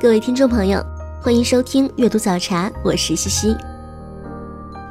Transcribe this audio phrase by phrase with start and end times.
[0.00, 0.82] 各位听众朋友，
[1.20, 3.54] 欢迎收听阅读早茶，我是西西。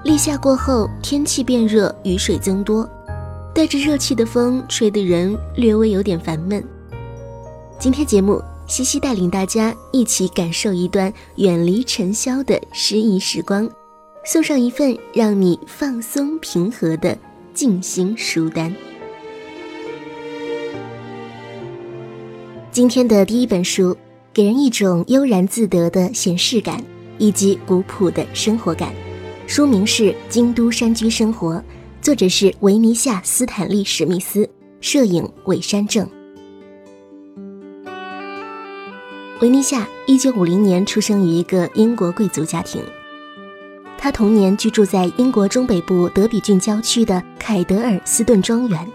[0.04, 2.88] 立夏过后，天气变热，雨水增多，
[3.52, 6.64] 带着热气的风吹得人略微有点烦闷。
[7.80, 13.68] 今天节目，西西带领大家一起感受一段远离尘嚣的诗意时光，
[14.24, 17.18] 送上一份让你放松平和的
[17.56, 18.72] 静心书单。
[22.72, 23.98] 今天的第一本书。
[24.32, 26.84] 给人一种悠然自得的闲适感，
[27.18, 28.94] 以及古朴的生活感。
[29.48, 31.56] 书名是《京都山居生活》，
[32.00, 34.48] 作者是维尼夏·斯坦利·史密斯，
[34.82, 36.08] 摄影尾山正。
[39.42, 42.84] 维尼夏一九五零年出生于一个英国贵族家庭，
[43.98, 48.88] 他童年居住在英国中北部德比郡郊区的凯德尔斯顿庄园。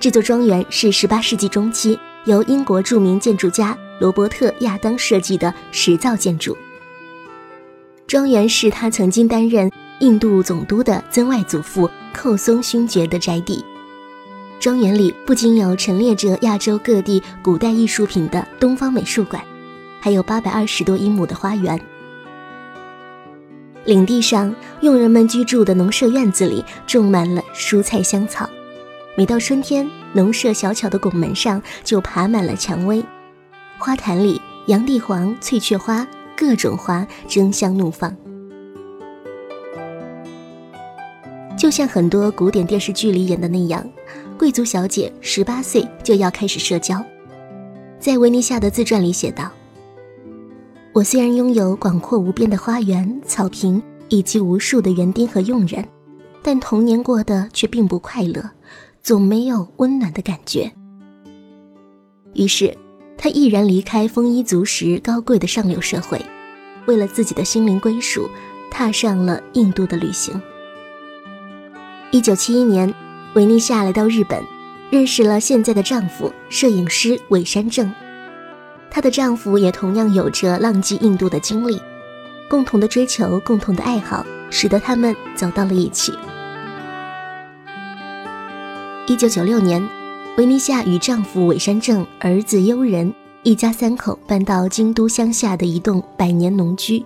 [0.00, 3.78] 这座庄园是十八世纪中期由英国著名建筑家。
[3.98, 6.56] 罗伯特·亚当设计的石造建筑。
[8.06, 13.64] 庄园是他曾经担任印度总督的曾外祖父寇松勋爵的宅邸。
[14.60, 19.42] 庄园里不仅有陈列着亚洲各地古代艺术品的东方美术馆，
[20.00, 21.80] 还有八百二十多英亩的花园。
[23.84, 28.48] 领地上，佣人们居住的农舍院子里种满了蔬菜香草。
[29.16, 33.04] 每到春天，农舍小巧的拱门上就爬满了蔷薇。
[33.80, 38.14] 花坛里，洋地黄、翠雀花，各种花争相怒放，
[41.56, 43.88] 就像很多古典电视剧里演的那样，
[44.36, 47.00] 贵族小姐十八岁就要开始社交。
[48.00, 49.48] 在维尼夏的自传里写道
[50.92, 55.86] ：“我虽然拥有广阔无边的花园、草坪以及无数的园丁和佣人，
[56.42, 58.50] 但童年过得却并不快乐，
[59.04, 60.72] 总没有温暖的感觉。”
[62.34, 62.76] 于是。
[63.20, 66.24] 他毅然离开丰衣足食、高贵的上流社会，
[66.86, 68.30] 为了自己的心灵归属，
[68.70, 70.40] 踏上了印度的旅行。
[72.12, 72.94] 一九七一年，
[73.34, 74.40] 维尼夏来到日本，
[74.88, 77.92] 认识了现在的丈夫摄影师尾山正。
[78.88, 81.82] 她的丈夫也同样有着浪迹印度的经历，
[82.48, 86.12] 共同的追求、共同的爱好，使得他们走到了一起。
[89.08, 89.97] 一九九六年。
[90.38, 93.12] 维尼夏与丈夫尾山正、儿子悠仁
[93.42, 97.04] 一家三口搬到京都乡下的一栋百年农居，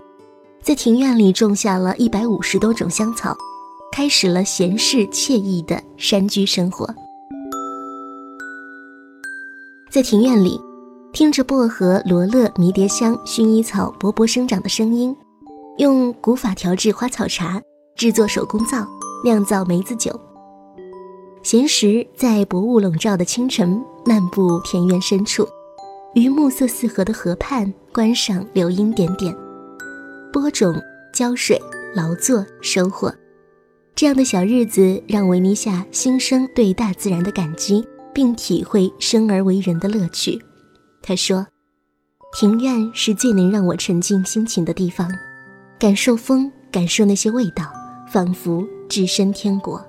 [0.61, 3.35] 在庭院里种下了一百五十多种香草，
[3.91, 6.87] 开始了闲适惬意的山居生活。
[9.91, 10.61] 在庭院里，
[11.15, 15.17] 听着薄荷、罗勒、迷迭香、薰衣草勃勃生长的声音，
[15.79, 17.59] 用古法调制花草茶，
[17.97, 18.87] 制作手工皂，
[19.25, 20.21] 酿造梅子酒。
[21.43, 25.47] 闲时在薄雾笼罩的清晨，漫步田园深处，
[26.15, 29.37] 于暮色四合的河畔观赏流莺点点，
[30.33, 30.73] 播种、
[31.13, 31.61] 浇水、
[31.95, 33.13] 劳作、收获，
[33.97, 40.41] 这样的小日子让维尼夏心生对大自然的感激，并体会生而为人的乐趣。
[41.03, 41.45] 他说
[42.39, 45.11] ：“庭院是最能让我沉浸心情的地方，
[45.77, 47.65] 感受风，感受那些味道，
[48.09, 49.85] 仿佛置身天国。”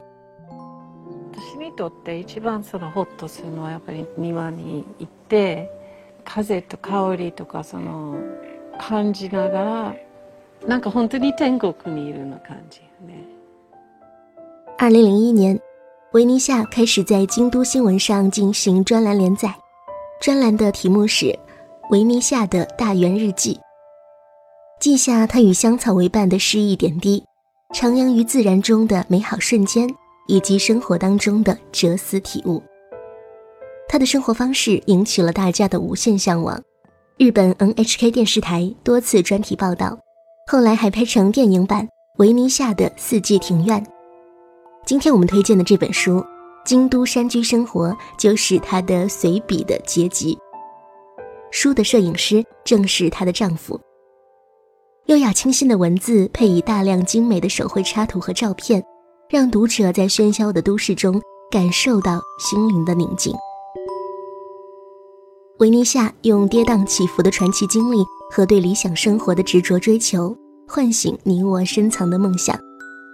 [1.77, 5.71] とって一番そのホッとするのはやっぱり庭に行って
[6.25, 8.17] 風と香りとかその
[8.79, 9.95] 感じながら
[10.67, 13.25] なんか本当に天国にいるの感じね。
[14.79, 15.61] 二零零一年，
[16.13, 19.55] 维尼夏开始在京都新闻上进行专栏连载，
[20.21, 21.27] 专栏的题目是《
[21.91, 23.55] 维尼夏的大园日记》，
[24.81, 27.25] 记下他与香草为伴的诗意点滴，
[27.75, 29.89] 徜徉于自然中的美好瞬间。
[30.28, 32.62] 以及生活当中的哲思体悟，
[33.88, 36.62] 他的生活方式引起了大家的无限向往。
[37.18, 39.98] 日本 NHK 电视台多次专题报道，
[40.48, 41.86] 后来还拍成电影版
[42.18, 43.84] 《维尼夏的四季庭院》。
[44.86, 46.20] 今天我们推荐的这本书
[46.66, 50.38] 《京都山居生活》就是他的随笔的结集。
[51.52, 53.80] 书的摄影师正是她的丈夫。
[55.06, 58.84] 优雅清新的文字配以大量精美的手绘插图和照片。
[59.34, 61.20] 让读者在喧嚣的都市中
[61.50, 63.34] 感受到心灵的宁静。
[65.58, 67.98] 维尼夏用跌宕起伏的传奇经历
[68.30, 70.38] 和对理想生活的执着追求，
[70.68, 72.56] 唤醒你我深藏的梦想。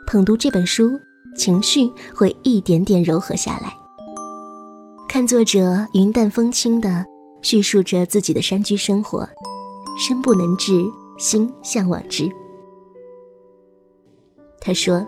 [0.08, 0.90] 捧读这本书，
[1.38, 3.74] 情绪会一点点柔和下来。
[5.08, 7.06] 看作者云淡风轻地
[7.42, 9.26] 叙述着自己的山居生活，
[9.98, 10.84] 身不能至，
[11.18, 12.30] 心向往之。
[14.60, 15.08] 他说：“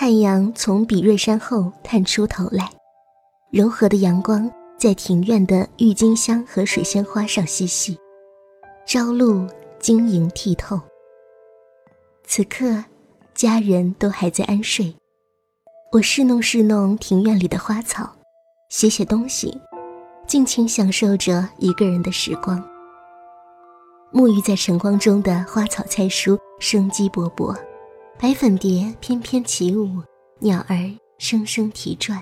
[0.00, 2.70] 太阳从比瑞山后探出头来，
[3.50, 4.48] 柔和的阳光
[4.78, 7.98] 在庭院的郁金香和水仙花上嬉戏，
[8.86, 9.44] 朝露
[9.80, 10.80] 晶莹剔透。
[12.22, 12.84] 此刻，
[13.34, 14.94] 家人都还在安睡，
[15.90, 18.08] 我侍弄侍弄庭院里的花草，
[18.68, 19.60] 写写东西，
[20.28, 22.64] 尽情享受着一个人的时光。
[24.12, 27.52] 沐浴在晨光中的花草菜蔬生机勃勃。
[28.20, 30.02] 白粉蝶翩翩起舞，
[30.40, 30.76] 鸟儿
[31.18, 32.18] 声声啼啭。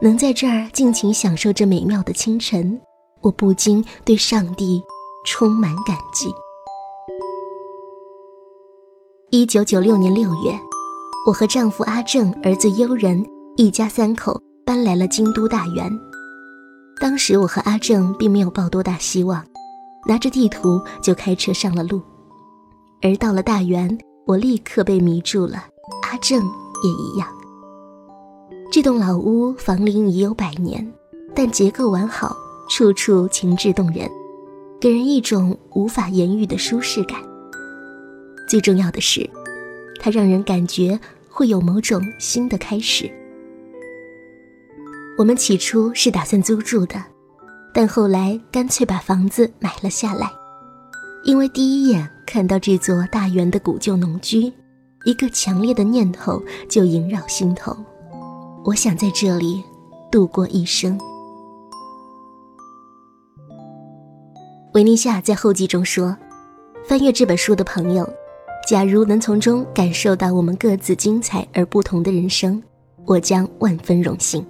[0.00, 2.80] 能在这儿尽情享受这美妙的清晨，
[3.20, 4.80] 我不禁对上帝
[5.26, 6.28] 充满感激。
[9.30, 10.56] 一九九六年六月，
[11.26, 13.20] 我和丈夫阿正、儿子悠仁
[13.56, 15.90] 一家三口搬来了京都大园。
[17.00, 19.44] 当时我和阿正并没有抱多大希望，
[20.06, 22.00] 拿着地图就开车上了路。
[23.02, 23.98] 而到了大园。
[24.26, 25.66] 我立刻被迷住了，
[26.02, 27.28] 阿正也一样。
[28.72, 30.90] 这栋老屋房龄已有百年，
[31.34, 32.34] 但结构完好，
[32.70, 34.10] 处处情致动人，
[34.80, 37.18] 给人一种无法言喻的舒适感。
[38.48, 39.28] 最重要的是，
[40.00, 40.98] 它让人感觉
[41.28, 43.10] 会有某种新的开始。
[45.18, 47.02] 我们起初是打算租住的，
[47.74, 50.30] 但后来干脆把房子买了下来。
[51.24, 54.52] 因为第一眼看到这座大园的古旧农居，
[55.06, 57.74] 一个强烈的念头就萦绕心头。
[58.62, 59.64] 我想在这里
[60.12, 60.98] 度过一生。
[64.74, 66.14] 维尼夏在后记中说
[66.86, 68.06] ：“翻阅这本书的朋友，
[68.68, 72.62] 假如能从中感受到我们各自精彩而不同的人生，
[73.06, 74.44] 我将万分荣幸，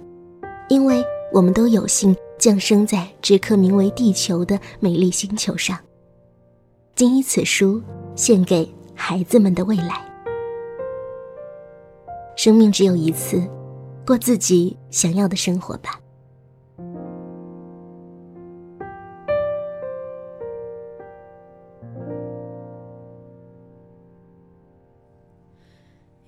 [0.67, 1.01] 因为
[1.31, 5.79] 我们都有幸降生在这颗名为地球的美丽星球上。”
[6.95, 7.83] 谨以此书
[8.15, 10.01] 献给孩子们的未来。
[12.37, 13.45] 生命只有一次，
[14.07, 15.99] 过自己想要的生活吧。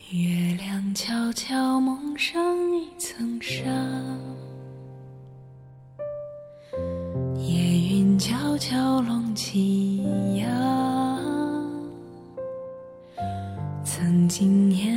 [0.10, 2.42] 月亮悄悄蒙上
[2.74, 3.64] 一层纱，
[7.36, 10.04] 夜云悄悄拢起。
[10.38, 10.56] 呀
[14.28, 14.97] 今年。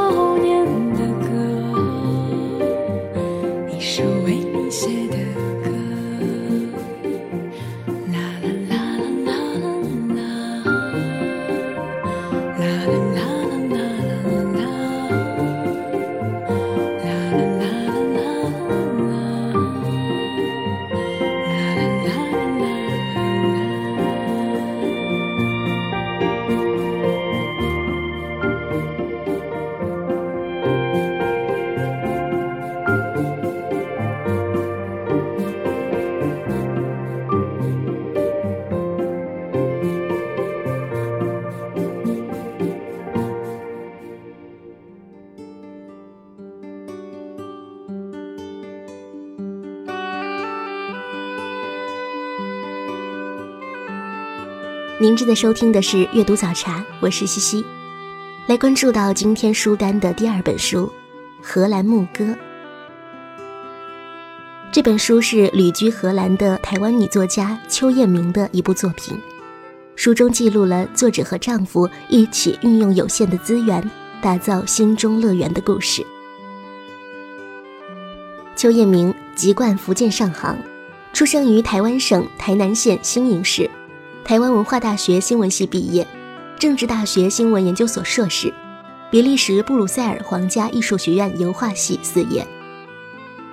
[55.01, 57.65] 您正在收听的是阅读早茶，我是西西。
[58.45, 60.85] 来关注到今天书单的第二本书
[61.41, 62.23] 《荷兰牧歌》。
[64.71, 69.17] 这本书是旅居荷兰的台湾女作家邱燕明的一部作品。
[69.95, 73.83] 书中记录了作者和丈夫一起运用有限的资源，
[74.21, 76.05] 打造心中乐园的故事。
[78.55, 80.55] 邱燕明籍贯福建上杭，
[81.11, 83.67] 出生于台湾省台南县新营市。
[84.23, 86.07] 台湾文化大学新闻系毕业，
[86.57, 88.53] 政治大学新闻研究所硕士，
[89.09, 92.45] 比利时布鲁塞尔皇家艺术学院油画系四业，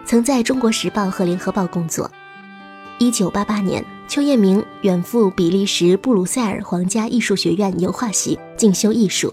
[0.05, 2.09] 曾在中国时报和联合报工作。
[2.99, 9.33] 一九八八年，邱彦明远赴比利时布鲁塞尔皇家艺术学院油画系进修艺术，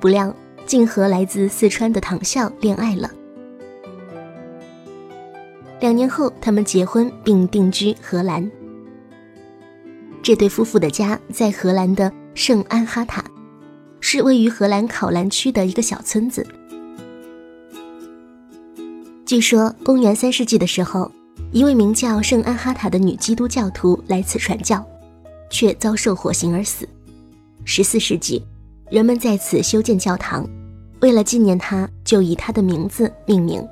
[0.00, 0.32] 不料
[0.66, 3.10] 竟和来自四川的唐笑恋爱了。
[5.80, 8.48] 两年后，他们结婚并定居荷兰。
[10.24, 13.22] 这对夫妇的家在荷兰的圣安哈塔，
[14.00, 16.46] 是位于荷兰考兰区的一个小村子。
[19.26, 21.12] 据说，公元三世纪的时候，
[21.52, 24.82] 一位名叫圣安哈塔的女基督教徒来此传教，
[25.50, 26.88] 却遭受火刑而死。
[27.66, 28.42] 十四世纪，
[28.90, 30.48] 人们在此修建教堂，
[31.02, 33.62] 为了纪念她，就以她的名字命名。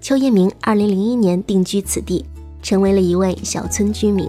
[0.00, 2.24] 邱彦明二零零一年定居此地，
[2.62, 4.28] 成为了一位小村居民。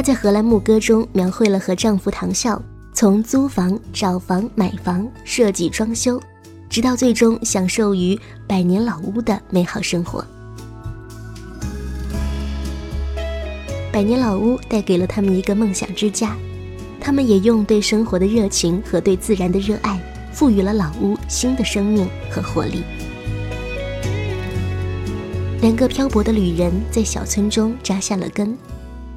[0.00, 2.62] 她在《荷兰牧歌》中描绘了和丈夫唐笑
[2.94, 6.18] 从租房、找房、买房、设计装修，
[6.70, 10.24] 直到最终享受于百年老屋的美好生活。
[13.92, 16.34] 百年老屋带给了他们一个梦想之家，
[16.98, 20.00] 他们也用对生活的热情和对自然的热爱，
[20.32, 22.82] 赋予了老屋新的生命和活力。
[25.60, 28.56] 两个漂泊的旅人在小村中扎下了根。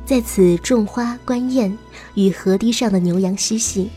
[0.06, 1.76] 在此种花观燕，
[2.16, 3.90] 与河堤上的牛羊嬉戏，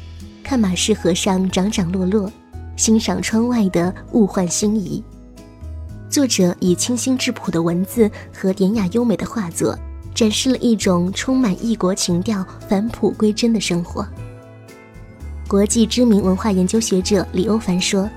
[0.42, 2.30] 看马氏河上涨涨落落，
[2.76, 5.02] 欣赏窗外的物换星移。
[6.08, 9.76] 作者以清新质朴的文字和典雅优美的画作，
[10.14, 14.06] 展示了一种充满异国情调、返璞归真的生活。
[15.48, 18.08] 国际知名文化研究学者李欧凡说：“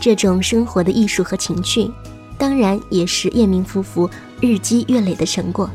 [0.00, 1.88] 这种生活的艺术和情趣，
[2.36, 4.10] 当然也是叶明夫妇
[4.40, 5.70] 日积月累的成果。”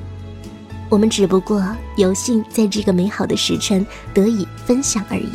[0.89, 1.63] 我们只不过
[1.97, 5.29] 有幸在这个美好的时辰得以分享而已。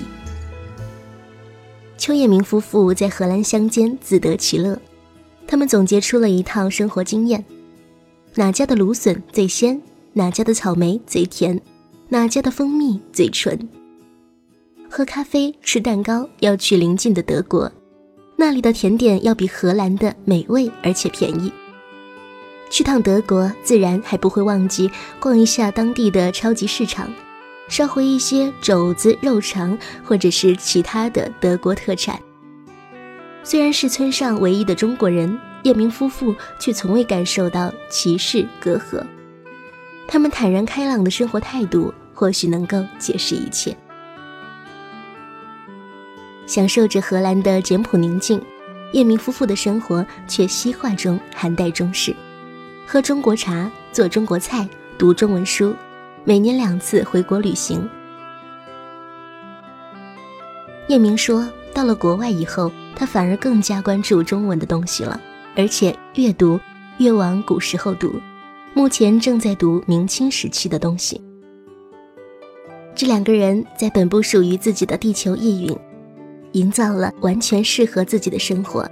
[1.98, 4.78] 邱彦明夫妇在荷兰乡间自得其乐，
[5.46, 7.44] 他们总结出了一套生活经验：
[8.34, 9.80] 哪家的芦笋最鲜，
[10.14, 11.60] 哪家的草莓最甜，
[12.08, 13.68] 哪家的蜂蜜最纯。
[14.90, 17.70] 喝咖啡、吃蛋糕要去邻近的德国，
[18.36, 21.52] 那里的甜点要比荷兰的美味而且便宜。
[22.72, 27.06] 去趟德国，自然还不会忘记逛一下当地的超级市场，
[27.68, 32.18] 捎回一些肘子、肉肠，或者是其他的德国特产。
[33.44, 39.04] 虽然是村上唯一的中国人，叶明夫妇却从未感受到歧视隔阂。
[40.08, 43.76] 他们坦然开朗的生活态度，或许能够解释一切。
[46.46, 48.40] 享受着荷兰的简朴宁静，
[48.92, 52.16] 叶明夫妇的生活却西化中含带中式。
[52.92, 54.68] 喝中国茶，做中国菜，
[54.98, 55.74] 读中文书，
[56.24, 57.88] 每年两次回国旅行。
[60.88, 65.18] 叶明说，到了国外以后，他反而更加关注中文的东西了，
[65.56, 66.60] 而且越读
[66.98, 68.20] 越往古时候读，
[68.74, 71.18] 目前正在读明清时期的东西。
[72.94, 75.74] 这两个人在本不属于自己的地球意蕴，
[76.52, 78.86] 营造了完全适合自己的生活。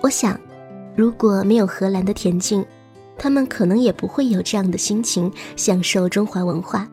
[0.00, 0.40] 我想，
[0.96, 2.64] 如果没有荷兰的恬静，
[3.22, 6.88] 他们可能也不会有这样的心情享受中华文化。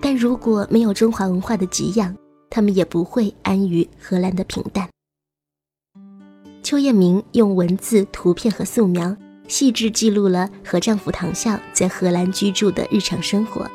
[0.00, 2.16] 但如果没有中华文化的给养，
[2.48, 4.88] 他们也不会安于荷兰的平淡。
[6.62, 9.14] 邱彦明用文字、图片和素描，
[9.46, 13.70] 细致记录了何丈夫唐笑在荷兰居住的日常生活。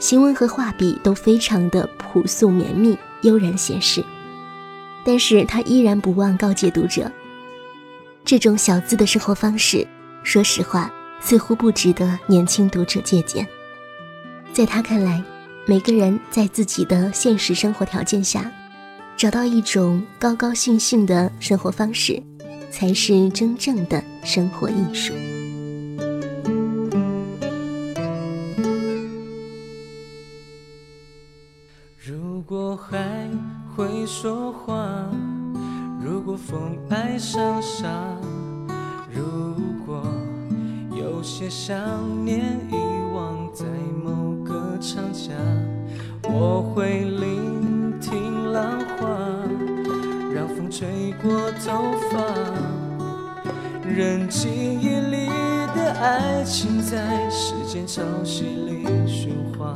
[0.00, 4.04] 行文和画笔都非常的朴素绵密、悠然闲适，
[5.04, 7.08] 但是他依然不忘告诫读者：
[8.24, 9.86] 这种小资的生活方式，
[10.24, 10.90] 说实话，
[11.20, 13.46] 似乎不值得年轻读者借鉴。
[14.54, 15.22] 在他看来，
[15.66, 18.50] 每个人在自己的现实生活条件下，
[19.16, 22.20] 找到一种高高兴兴的生活方式，
[22.70, 25.12] 才是真正的生活艺术。
[31.98, 33.30] 如果还
[33.76, 35.08] 会说话。
[36.02, 37.88] 如果风爱上沙，
[39.10, 39.56] 如
[39.86, 40.03] 果
[41.24, 41.74] 些想
[42.22, 42.38] 念
[42.70, 42.76] 遗
[43.14, 43.64] 忘在
[44.04, 45.32] 某个长假，
[46.24, 49.08] 我会聆听浪花，
[50.34, 52.22] 让风吹过头发，
[53.88, 55.26] 任记忆里
[55.74, 59.74] 的爱情在时间潮汐里循环。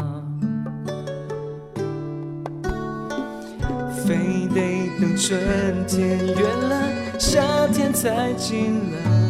[4.04, 5.40] 非得等春
[5.86, 9.27] 天远了，夏天才近了。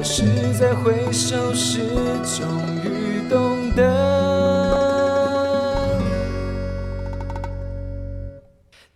[0.00, 0.24] 我是
[0.58, 1.80] 在回首时
[2.24, 2.48] 终
[2.82, 3.84] 于懂得，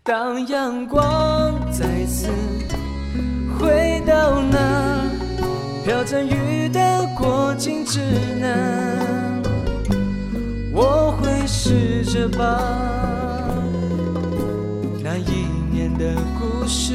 [0.02, 2.28] 当阳光再次
[3.60, 5.02] 回到那
[5.84, 8.00] 飘着雨的过境之
[8.40, 9.42] 南，
[10.72, 12.46] 我会试着把。
[15.02, 16.94] 那一年的故事，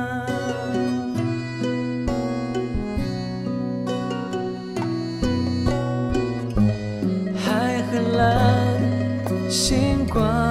[10.11, 10.50] 光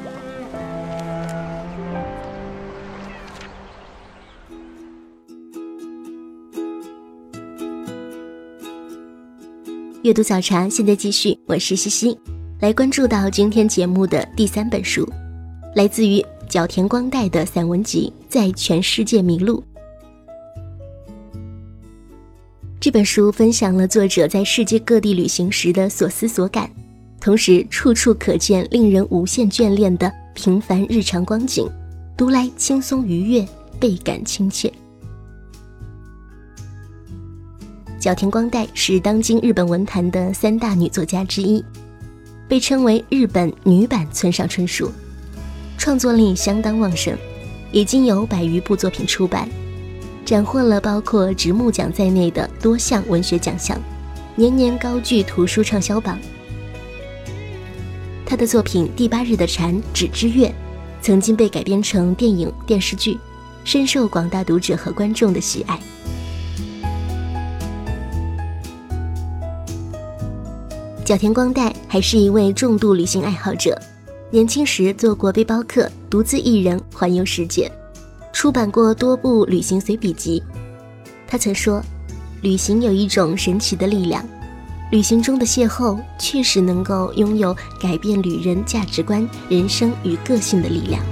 [10.03, 12.17] 阅读早茶现在继续，我是西西，
[12.59, 15.07] 来关注到今天节目的第三本书，
[15.75, 19.63] 来自于角田光代的散文集《在全世界迷路》。
[22.79, 26.67] 这本书分享了作者在世界各地旅行时的所思所感，
[27.19, 31.69] 同时处处可见令人无限眷恋的平凡日常光景，
[32.17, 33.47] 读来轻松愉悦，
[33.79, 34.73] 倍感亲切。
[38.01, 41.63] 角田光代是当今日本文坛的三大女作家之一，
[42.47, 44.91] 被称为日本女版村上春树，
[45.77, 47.15] 创作力相当旺盛，
[47.71, 49.47] 已经有百余部作品出版，
[50.25, 53.79] 斩获了包括直木奖在内的多项文学奖项，
[54.35, 56.17] 年年高居图书畅销榜。
[58.25, 60.47] 她的作品《第八日的蝉》《纸之月》，
[61.03, 63.19] 曾经被改编成电影、电视剧，
[63.63, 65.79] 深受广大读者和观众的喜爱。
[71.11, 73.77] 角田光代还是一位重度旅行爱好者，
[74.29, 77.69] 年轻时做过背包客，独自一人环游世界，
[78.31, 80.41] 出版过多部旅行随笔集。
[81.27, 81.83] 他曾说
[82.41, 84.25] ：“旅行有一种神奇的力量，
[84.89, 91.03] 旅行中的邂逅确实能够拥有改变旅人价值观、人生与个性的力量。”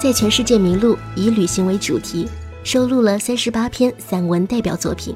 [0.00, 2.26] 在全世界迷路，以旅行为主题，
[2.64, 5.14] 收录了三十八篇散文代表作品。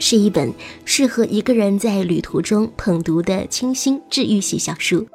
[0.00, 0.50] 是一本
[0.86, 5.06] 适合一个人在旅途中捧读的清新治愈系小书，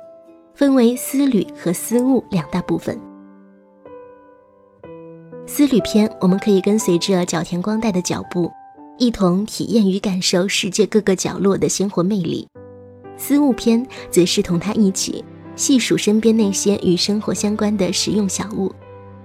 [0.54, 2.98] 分为思旅和思悟两大部分。
[5.48, 8.52] 思旅篇，我们可以跟随着角田光代的脚步，
[9.00, 12.46] 一同体验与感受世界各个角落的鲜活魅力；
[13.18, 18.72] 思悟篇，则是同他一起细数身边那些与生活相关的实用小物，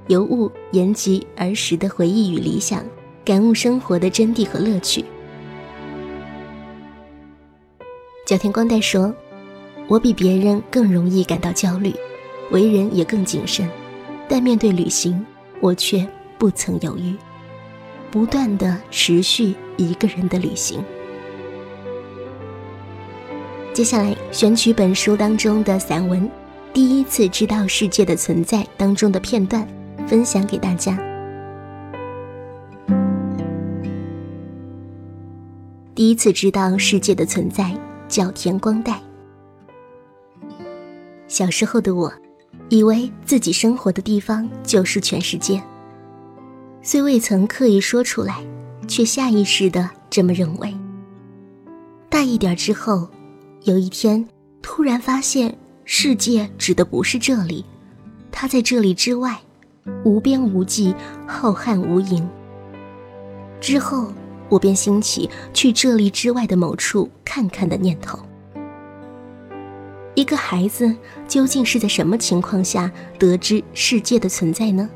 [0.08, 2.82] 由物言及儿时的回忆与理想，
[3.26, 5.04] 感悟生活的真谛和乐趣。
[8.30, 9.12] 角田光代说
[9.90, 11.92] ：“我比别人更容易感到焦虑，
[12.52, 13.68] 为人也更谨慎，
[14.28, 15.26] 但面对旅行，
[15.58, 16.06] 我却
[16.38, 17.16] 不曾犹豫，
[18.08, 20.80] 不断的持续一个人的旅行。”
[23.74, 26.22] 接下来选取本书当中的散文
[26.72, 29.66] 《第一次知道世界的存在》当中的片段，
[30.06, 30.96] 分享给大家。
[35.96, 37.74] 第一次知道世界的存在。
[38.10, 39.00] 角田光代。
[41.28, 42.12] 小时候的我，
[42.68, 45.62] 以为自己生活的地方就是全世界，
[46.82, 48.44] 虽未曾刻意说出来，
[48.88, 50.76] 却下意识的这么认为。
[52.08, 53.08] 大一点之后，
[53.62, 54.26] 有一天
[54.60, 57.64] 突然发现，世界指的不是这里，
[58.32, 59.38] 它在这里之外，
[60.04, 60.92] 无边无际，
[61.28, 62.26] 浩瀚无垠。
[63.60, 64.12] 之后。
[64.50, 68.18] 我便兴起去这里之外的某处看看的念头。
[70.16, 70.94] 一个孩子
[71.26, 74.90] 究竟是在什么情况下得知世界的存在呢？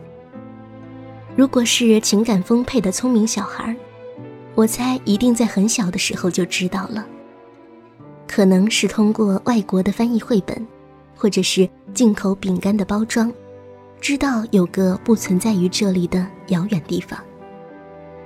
[1.36, 3.74] 如果是情感丰沛的聪明小孩，
[4.54, 7.06] 我猜一定在很小的时候就知道了。
[8.26, 10.66] 可能是通过外国的翻译绘本，
[11.16, 13.32] 或者是进口饼干的包装，
[14.00, 17.18] 知道有个不存在于这里的遥远地方。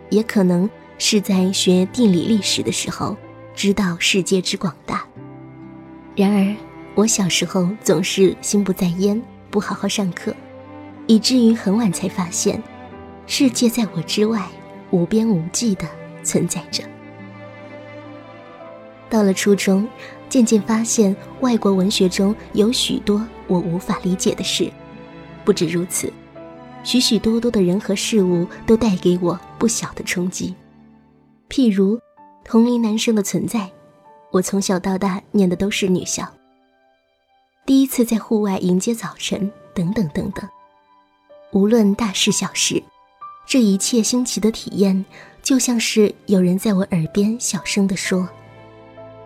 [0.08, 0.68] 也可能。
[0.98, 3.16] 是在学地理历史的时候，
[3.54, 5.04] 知道世界之广大。
[6.16, 6.56] 然而，
[6.94, 10.34] 我小时候总是心不在焉，不好好上课，
[11.06, 12.60] 以至于很晚才发现，
[13.26, 14.44] 世界在我之外，
[14.90, 15.86] 无边无际的
[16.24, 16.82] 存在着。
[19.08, 19.88] 到了初中，
[20.28, 24.70] 渐渐发现外国文学中有许多我无法理解的事。
[25.44, 26.12] 不止如此，
[26.82, 30.54] 许许多多的人和事物都带给我不小的冲击。
[31.48, 31.98] 譬如，
[32.44, 33.70] 同龄男生的存在，
[34.30, 36.26] 我从小到大念的都是女校。
[37.64, 40.48] 第一次在户外迎接早晨，等等等等。
[41.52, 42.82] 无论大事小事，
[43.46, 45.04] 这一切新奇的体验，
[45.42, 48.28] 就像是有人在我耳边小声地说：“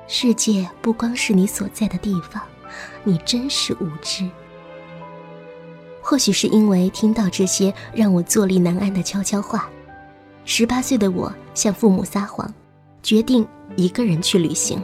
[0.07, 2.41] 世界不光是你所在的地方，
[3.03, 4.29] 你真是无知。”
[6.01, 9.69] 或许是因为听到这些让我坐立难安的悄悄话。
[10.45, 12.53] 十八岁的我向父母撒谎，
[13.03, 14.83] 决定一个人去旅行。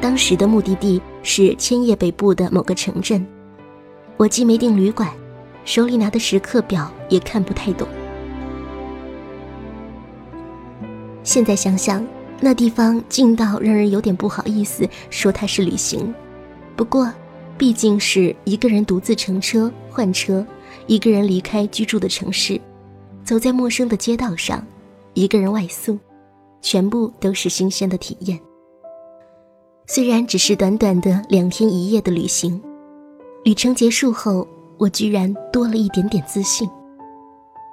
[0.00, 3.26] 当时的目的地是千叶北部的某个城镇，
[4.16, 5.10] 我既没订旅馆，
[5.64, 7.88] 手里拿的时刻表也看不太懂。
[11.24, 12.06] 现在想想，
[12.38, 16.14] 那地方近到让人有点不好意思说它是旅行。
[16.76, 17.12] 不过，
[17.58, 20.46] 毕竟是一个人独自乘车换车。
[20.86, 22.60] 一个人离开居住的城市，
[23.24, 24.64] 走在陌生的街道上，
[25.14, 25.98] 一个人外宿，
[26.60, 28.38] 全部都是新鲜的体验。
[29.86, 32.60] 虽然只是短短的两天一夜的旅行，
[33.44, 34.46] 旅程结束后，
[34.78, 36.68] 我居然多了一点点自信。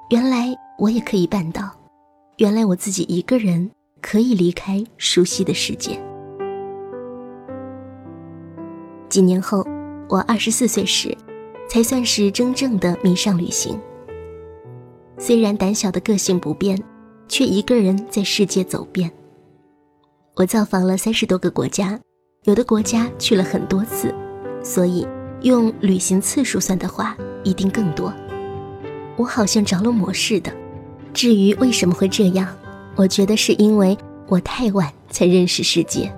[0.09, 1.69] 原来我也可以办到，
[2.37, 3.69] 原来我自己一个人
[4.01, 6.01] 可以离开熟悉的世界。
[9.09, 9.65] 几年后，
[10.09, 11.17] 我二十四岁时，
[11.71, 13.79] 才算是真正的迷上旅行。
[15.17, 16.77] 虽然胆小的个性不变，
[17.29, 19.09] 却一个人在世界走遍。
[20.35, 21.97] 我造访了三十多个国家，
[22.43, 24.13] 有的国家去了很多次，
[24.61, 25.07] 所以
[25.43, 28.13] 用旅行次数算的话，一定更多。
[29.15, 30.51] 我好像着了魔似的。
[31.13, 32.53] 至于为什么会这样，
[32.97, 36.13] 我觉得是因为我太晚才认识世界。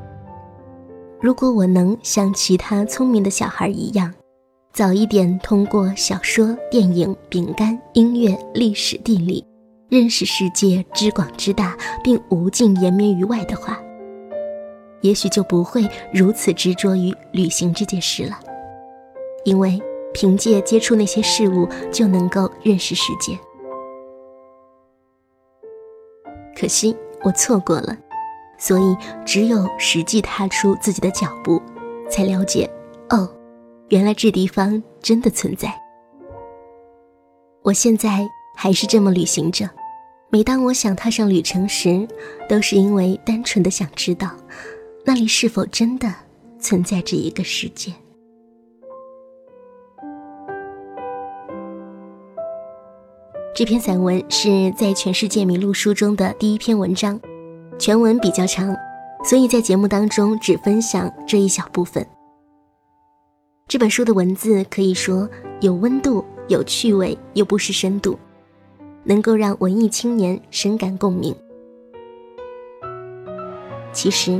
[1.21, 4.11] 如果我能像其他聪明的小孩一样，
[4.73, 9.45] 早一点通过小说、电影、饼干、音乐、历史、地理，
[9.87, 13.79] 认识世界之广之大，并无尽延绵于外的话，
[15.01, 18.39] 也许就不会如此执着于旅行这件事了。
[19.45, 19.79] 因为
[20.11, 23.37] 凭借接触那些事物，就能够认识世界。
[26.59, 27.95] 可惜我错过了，
[28.57, 31.61] 所以只有实际踏出自己的脚步，
[32.09, 32.67] 才了解，
[33.11, 33.29] 哦。
[33.89, 35.73] 原来这地方真的存在。
[37.61, 39.69] 我现在还是这么旅行着，
[40.29, 42.07] 每当我想踏上旅程时，
[42.49, 44.31] 都是因为单纯的想知道，
[45.05, 46.13] 那里是否真的
[46.59, 47.93] 存在着一个世界。
[53.55, 57.19] 这篇散文是在全世界迷路书中的第一篇文章，
[57.77, 58.75] 全文比较长，
[59.23, 62.05] 所以在节目当中只分享这一小部分。
[63.67, 65.27] 这本书的文字可以说
[65.61, 68.19] 有温度、有趣味，又不失深度，
[69.03, 71.35] 能够让文艺青年深感共鸣。
[73.91, 74.39] 其实，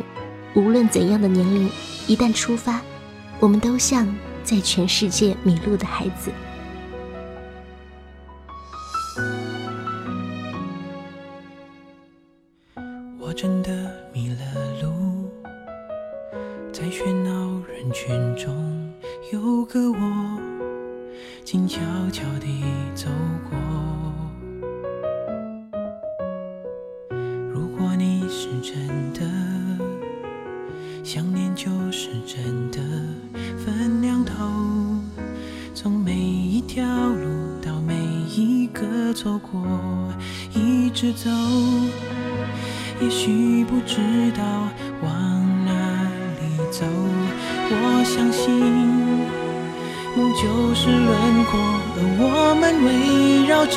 [0.55, 1.69] 无论怎样的年龄，
[2.05, 2.81] 一旦出发，
[3.39, 6.29] 我们都像在全世界迷路的孩子。
[50.41, 51.59] 就是轮廓，
[51.95, 53.75] 而我们围绕着，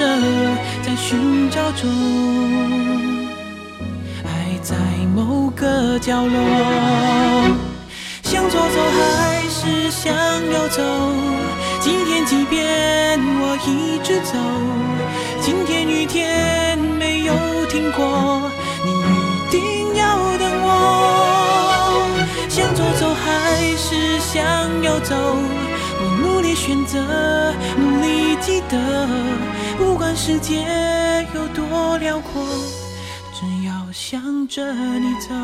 [0.83, 1.87] 在寻找中，
[4.25, 4.75] 爱在
[5.15, 6.37] 某个角落。
[8.23, 10.15] 向左走还是向
[10.51, 10.83] 右走？
[11.81, 14.33] 今天即便我一直走，
[15.41, 17.35] 今天雨天没有
[17.67, 18.51] 停过，
[18.85, 20.67] 你一定要等我。
[22.49, 25.15] 向左走还是向右走？
[26.37, 27.01] 努力选择，
[27.79, 29.09] 努力记得，
[29.79, 32.45] 不管世界有多辽阔，
[33.33, 34.63] 只要向着
[34.99, 35.35] 你走。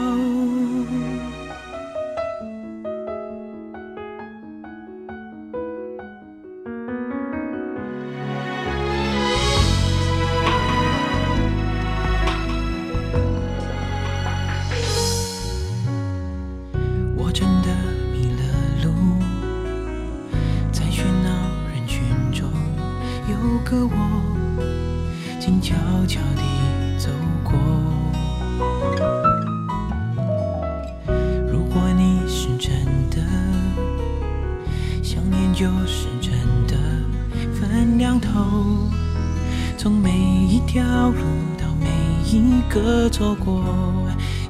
[42.73, 43.63] 个错过，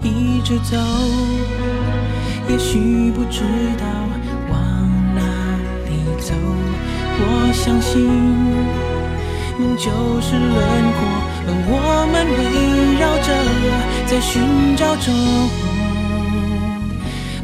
[0.01, 0.77] 一直走，
[2.49, 3.43] 也许不知
[3.77, 3.85] 道
[4.49, 4.55] 往
[5.13, 5.21] 哪
[5.89, 6.33] 里走。
[7.19, 8.07] 我相信
[9.59, 10.55] 梦就是轮
[10.95, 11.03] 廓，
[11.49, 11.75] 而我
[12.13, 12.41] 们围
[13.01, 13.29] 绕着，
[14.07, 14.31] 在寻
[14.77, 15.13] 找中，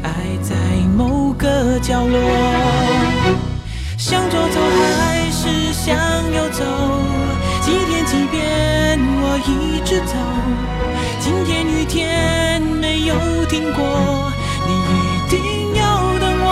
[0.01, 0.07] 爱
[0.41, 0.55] 在
[0.95, 2.15] 某个角落。
[3.97, 5.97] 向左走还是向
[6.31, 6.63] 右走？
[7.69, 10.13] 一天即便我一直走，
[11.19, 13.13] 今天雨天没有
[13.45, 14.31] 停过，
[14.65, 15.37] 你一定
[15.75, 15.83] 要
[16.19, 16.47] 等我。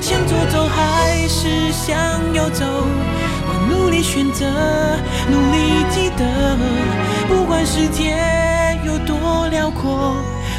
[0.00, 1.94] 向左走还是向
[2.34, 2.64] 右走？
[3.46, 3.88] 我努。
[3.88, 4.44] 力选择，
[5.28, 5.56] 努力
[5.90, 6.22] 记得，
[7.26, 8.14] 不管世界
[8.84, 10.14] 有多辽阔，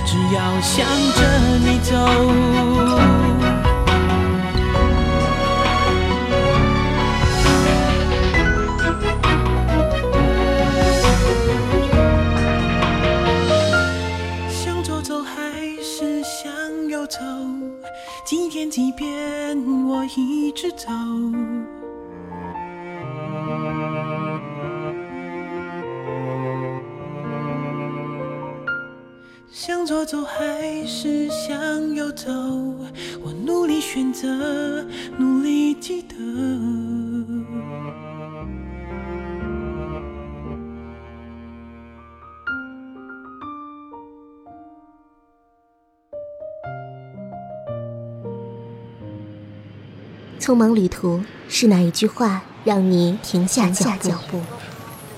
[0.06, 1.22] 只要向着
[1.64, 1.96] 你走。
[18.70, 20.88] 即便我一直走。
[29.52, 32.30] 向左走还是向右走？
[33.24, 34.28] 我努力选择，
[35.18, 36.16] 努力记得。
[50.50, 54.42] 匆忙旅途是哪一句话让你停下脚步？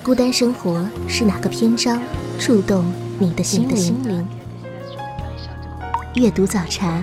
[0.03, 2.03] 孤单生活是哪个篇章
[2.37, 2.83] 触动
[3.17, 4.27] 你的心灵？
[6.15, 7.01] 阅读早茶，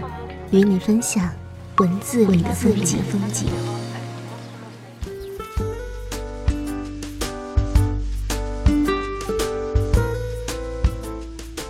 [0.50, 1.26] 与你分享
[1.78, 2.70] 文字里的风
[3.32, 3.46] 景。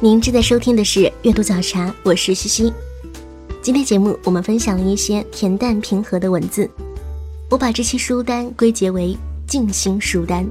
[0.00, 2.72] 您正在收听的是阅读早茶，我是西西。
[3.68, 6.66] 今天节目我们分享了一些恬淡平和的文字，
[7.50, 9.14] 我把这期书单归结为
[9.46, 10.48] 静心书单，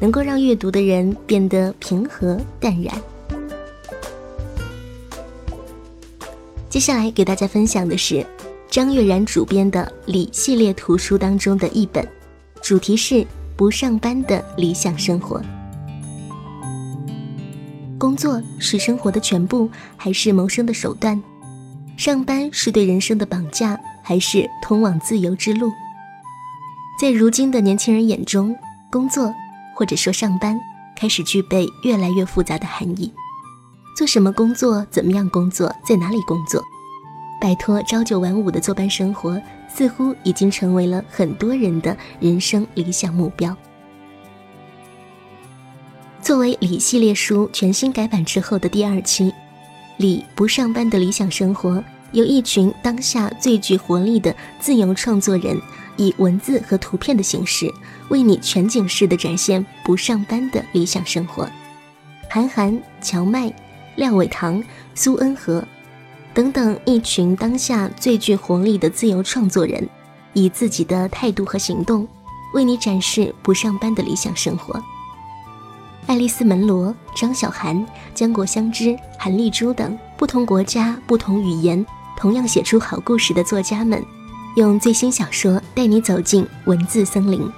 [0.00, 2.94] 能够让阅读的人变得平和淡然。
[6.70, 8.24] 接下来给大家分享的是
[8.70, 12.08] 张悦然主编的《礼》系列图书当中的一本，
[12.62, 13.22] 主题是
[13.54, 15.42] 不上班的理想生活。
[17.98, 21.22] 工作是生活的全部，还是谋生的手段？
[21.96, 25.72] 上班是对人生的绑架，还是通往自由之路？
[27.00, 28.54] 在如今的年轻人眼中，
[28.90, 29.34] 工作
[29.74, 30.58] 或者说上班
[30.94, 33.12] 开始具备越来越复杂的含义。
[33.96, 34.86] 做什么工作？
[34.90, 35.74] 怎么样工作？
[35.86, 36.62] 在哪里工作？
[37.40, 43.56] 摆脱朝九晚五的坐班生活，似乎已经成为了很多人的人生理想目标。
[46.20, 49.32] 作为李系列书全新改版之后的第二期，
[49.98, 51.82] 里不上班的理想生活，
[52.12, 55.60] 由一群当下最具活力的自由创作人，
[55.96, 57.72] 以文字和图片的形式，
[58.08, 61.48] 为你全景式的展现不上班的理想生活。
[62.28, 63.52] 韩寒、荞麦、
[63.96, 64.62] 廖伟棠、
[64.94, 65.66] 苏恩和
[66.34, 69.88] 等等一群当下最具活力的自由创作人，
[70.34, 72.06] 以自己的态度和行动，
[72.52, 74.82] 为你展示不上班的理想生活。
[76.06, 81.84] 爱丽丝·门罗、张小涵、江国香织、韩丽珠等不同国家、不同语言，
[82.16, 84.00] 同样写出好故事的作家们，
[84.54, 87.50] 用最新小说带你走进文字森林。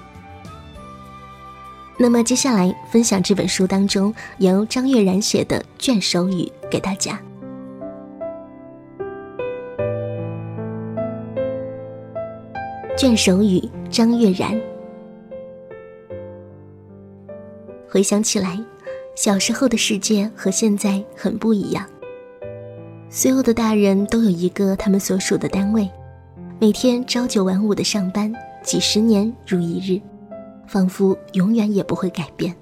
[1.98, 7.20] 那么接下来分享这本书当中由张悦然写的卷首语给大家。
[12.96, 14.58] 卷首语，张悦然。
[17.90, 18.62] 回想起来，
[19.14, 21.86] 小时候的世界和现在很不一样。
[23.08, 25.88] 所有的大人都有一个他们所属的单位，
[26.60, 28.30] 每天朝九晚五的上班，
[28.62, 29.98] 几十年如一日，
[30.66, 32.54] 仿佛永远也不会改变。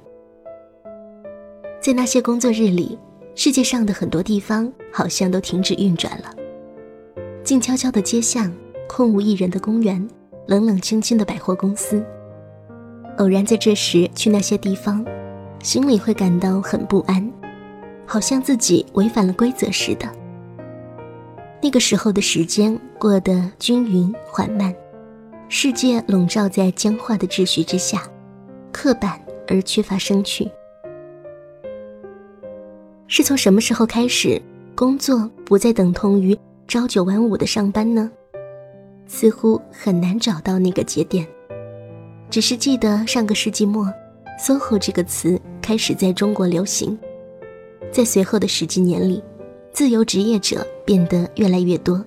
[1.81, 2.97] 在那些工作日里，
[3.35, 6.33] 世界上的很多地方好像都停止运转了。
[7.43, 8.53] 静悄悄的街巷，
[8.89, 10.09] 空无一人的公园，
[10.47, 12.05] 冷冷清清的百货公司。
[13.19, 15.05] 偶然在这时去那些地方，
[15.63, 17.33] 心里会感到很不安，
[18.05, 20.07] 好像自己违反了规则似的。
[21.63, 24.75] 那个时候的时间过得均匀缓慢，
[25.49, 28.03] 世界笼罩在僵化的秩序之下，
[28.71, 30.49] 刻板而缺乏生趣。
[33.09, 34.41] 是从什么时候开始，
[34.75, 36.39] 工作不再等同于
[36.69, 38.11] 朝九晚五的上班呢？
[39.07, 41.27] 似乎很难找到那个节点。
[42.29, 43.91] 只是记得上个世纪末
[44.41, 46.99] ，“SOHO” 这个词开始在中国流行，
[47.91, 49.23] 在随后的十几年里，
[49.73, 52.05] 自由职业者变得越来越多，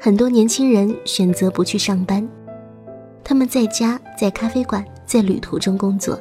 [0.00, 2.26] 很多年轻人选择不去上班，
[3.22, 6.18] 他们在家、在咖啡馆、在旅途中工作，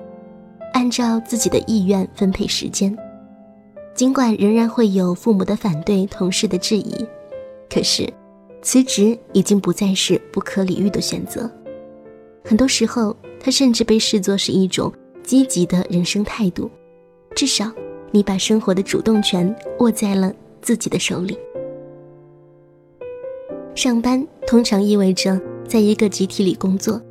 [0.74, 2.95] 按照自己的意愿分配时间。
[3.93, 7.05] 尽管仍然会有父母的反对、同事的质疑，
[7.69, 8.11] 可是
[8.61, 11.49] 辞职已经不再是不可理喻的选择。
[12.44, 14.92] 很多时候，它甚至被视作是一种
[15.24, 16.70] 积极的人生态度。
[17.36, 17.72] 至少，
[18.12, 21.38] 你把生活的主动权握在了自己的手里。
[23.74, 27.02] 上班通常意味着在一个集体里工作，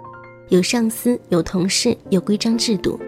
[0.51, 3.01] 有上司，有同事，有规章制度。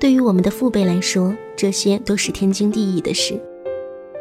[0.00, 3.40] 对于我们的父辈来说，这些都是天经地义的事。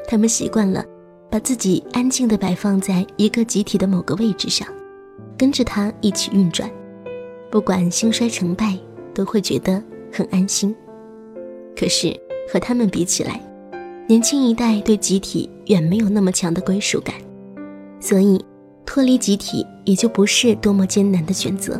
[0.08, 0.86] 他们习惯了
[1.30, 4.68] 把自己安静地摆放在一个集体的某个位置上，
[5.38, 6.70] 跟着它一起运转，
[7.50, 8.78] 不管兴衰成败，
[9.14, 9.82] 都会觉得
[10.12, 10.76] 很安心。
[11.76, 12.16] 可是
[12.52, 13.42] 和他们比起来，
[14.08, 17.16] 年轻一代对集体远没有那么强的归属感，
[18.00, 18.44] 所以。
[18.86, 21.80] 脱离集体也就不是多么艰难的选择，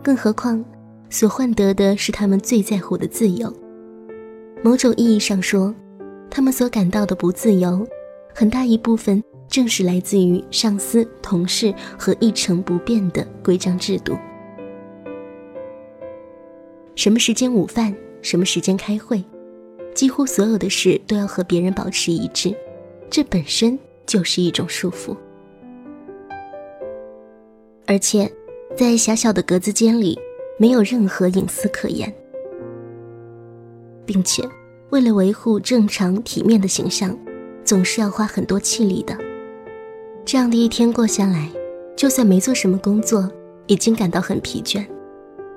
[0.00, 0.64] 更何况
[1.10, 3.52] 所换得的是他们最在乎的自由。
[4.62, 5.74] 某种意义上说，
[6.30, 7.84] 他们所感到的不自由，
[8.32, 14.16] 很大一部分正是来自于上司、同事和一成不变的规章制度。
[16.98, 19.22] 什么时间午饭，什么时间开会，
[19.94, 22.52] 几乎所有的事都要和别人保持一致，
[23.08, 25.16] 这本身就是一种束缚。
[27.86, 28.28] 而且，
[28.76, 30.18] 在狭小的格子间里，
[30.58, 32.12] 没有任何隐私可言，
[34.04, 34.42] 并且，
[34.90, 37.16] 为了维护正常体面的形象，
[37.62, 39.16] 总是要花很多气力的。
[40.24, 41.48] 这样的一天过下来，
[41.94, 43.30] 就算没做什么工作，
[43.68, 44.84] 已经感到很疲倦，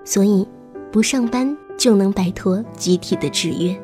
[0.06, 0.48] 所以，
[0.92, 3.76] 不上班就能摆脱集体的制约。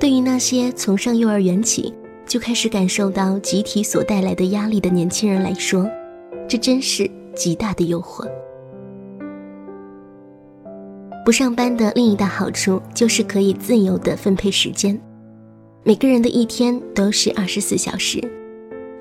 [0.00, 1.94] 对于那些从上幼儿园起
[2.26, 5.88] 就开始感受到集体所带来的压力的年轻人来说，
[6.48, 8.28] 这真是极大的诱惑。
[11.24, 15.00] 不上班的另一大好处就是可以自由的分配时间。
[15.82, 18.20] 每个人的一天都是二十四小时，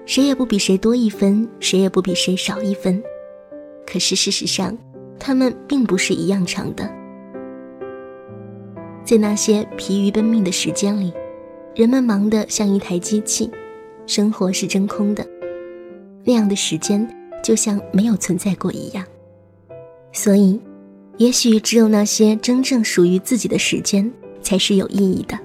[0.06, 3.02] 谁也不比谁多一分，谁也不比谁少一分。
[3.86, 4.78] 可是事实上，
[5.26, 6.84] 他们并不是一样长的。
[9.06, 11.14] 在那些疲于奔命的时间里，
[11.74, 13.50] 人们忙得像一台机器，
[14.06, 15.26] 生活是真空的。
[16.26, 17.08] 那样的时间。
[17.44, 19.06] 就像没有存在过一样，
[20.14, 20.58] 所以，
[21.18, 24.10] 也许只有那些真正属于自己的时间
[24.42, 25.38] 才是有意义的。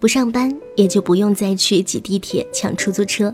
[0.00, 3.32] 不上班，也就不用再去挤地铁、抢出租车，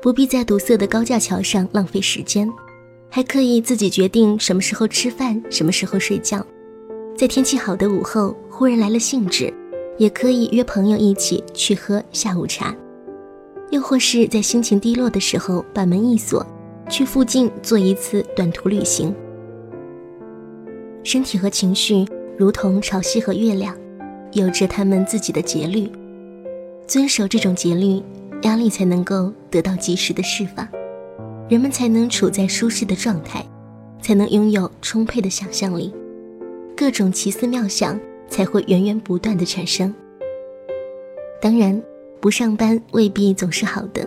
[0.00, 2.48] 不必在堵塞的高架桥上浪费时间，
[3.10, 6.46] 还可以自己决定什么时候吃饭、什么时候睡觉。
[7.16, 9.52] 在天气好的午后，忽然来了兴致，
[9.98, 12.74] 也可以约朋友一起去喝下午茶。
[13.70, 16.46] 又或是在心情低落的时候，把门一锁，
[16.88, 19.14] 去附近做一次短途旅行。
[21.02, 22.06] 身体和情绪
[22.38, 23.76] 如同潮汐和月亮，
[24.32, 25.90] 有着他们自己的节律。
[26.86, 28.02] 遵守这种节律，
[28.42, 30.66] 压力才能够得到及时的释放，
[31.50, 33.44] 人们才能处在舒适的状态，
[34.00, 35.92] 才能拥有充沛的想象力，
[36.74, 39.94] 各种奇思妙想才会源源不断的产生。
[41.42, 41.82] 当然。
[42.22, 44.06] 不上班未必总是好的，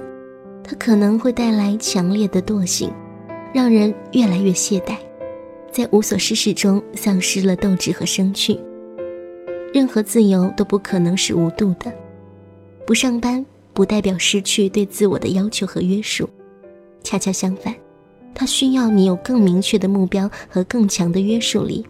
[0.64, 2.92] 它可能会带来强烈的惰性，
[3.52, 4.98] 让人越来越懈怠，
[5.72, 8.60] 在无所事事中丧失了斗志和生趣。
[9.74, 11.92] 任何自由都不可能是无度的，
[12.86, 16.30] 不上班不代表失去对自我的要求和约束，
[17.04, 17.76] 恰恰相反，
[18.34, 21.86] 它需要你有更明确的目标和更强的约束力。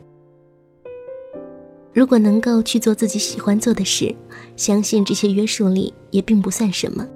[1.93, 4.13] 如果能够去做自己喜欢做的事，
[4.55, 7.07] 相信这些约束力也并不算什么。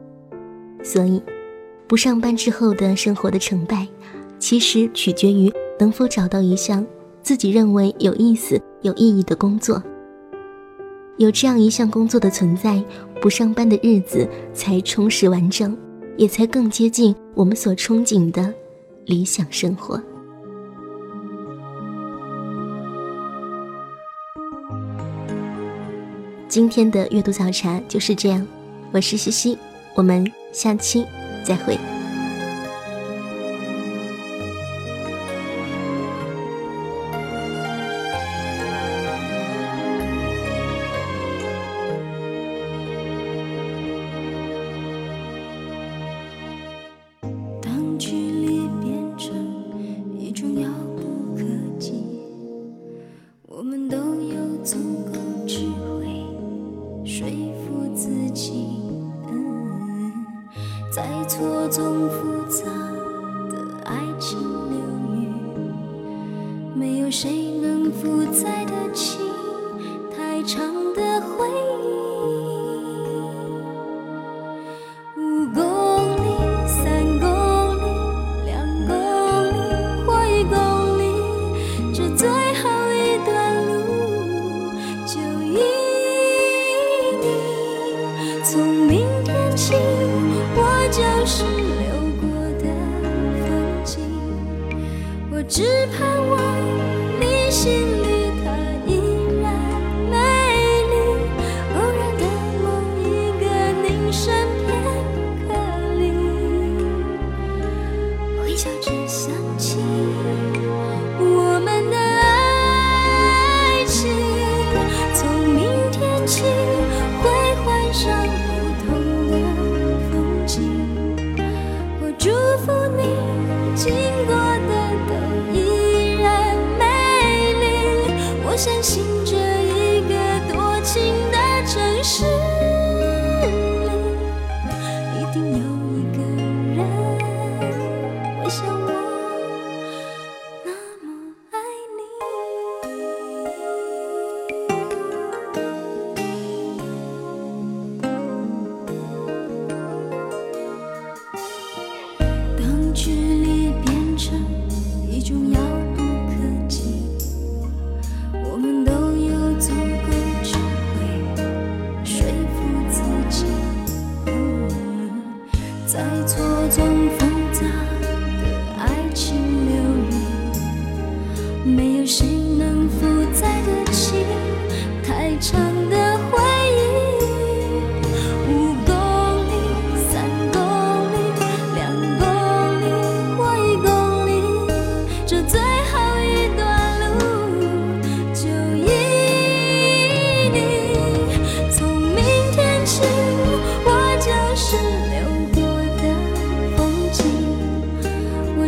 [0.84, 1.22] 所以，
[1.88, 3.88] 不上班之后的生活的成败，
[4.38, 6.86] 其实取决于能否找到一项
[7.24, 9.82] 自己认为有意思、有意义的工作。
[11.18, 12.84] 有这样一项工作的存在，
[13.20, 15.76] 不上班的日子才充实完整，
[16.18, 18.54] 也才更接近我们所憧憬的
[19.06, 20.02] 理想生活。
[26.48, 28.46] 今天的阅读早茶就是这样，
[28.92, 29.58] 我是西西，
[29.96, 31.06] 我们下期
[31.46, 31.78] 再会。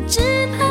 [0.10, 0.69] 只怕